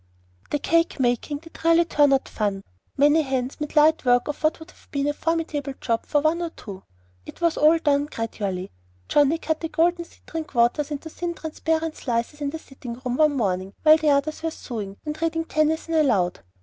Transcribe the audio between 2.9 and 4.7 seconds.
Many hands made light work of what